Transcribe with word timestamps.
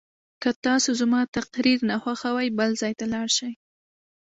که 0.41 0.49
تاسو 0.63 0.89
زما 1.01 1.21
تقریر 1.37 1.79
نه 1.89 1.95
خوښوئ 2.01 2.47
بل 2.59 2.71
ځای 2.81 2.93
ته 2.99 3.05
لاړ 3.13 3.27
شئ. 3.37 3.51